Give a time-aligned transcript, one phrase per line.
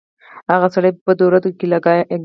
[0.51, 2.15] هغه سړی په بدو ردو لګیا شو.